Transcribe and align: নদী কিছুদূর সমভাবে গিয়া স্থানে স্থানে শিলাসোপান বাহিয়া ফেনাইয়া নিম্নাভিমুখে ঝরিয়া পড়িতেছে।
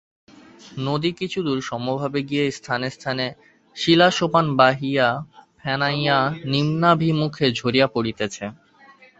নদী 0.79 1.11
কিছুদূর 1.11 1.59
সমভাবে 1.61 2.19
গিয়া 2.23 2.45
স্থানে 2.51 2.87
স্থানে 2.89 3.25
শিলাসোপান 3.75 4.45
বাহিয়া 4.55 5.07
ফেনাইয়া 5.59 6.17
নিম্নাভিমুখে 6.45 7.47
ঝরিয়া 7.51 7.87
পড়িতেছে। 7.87 8.45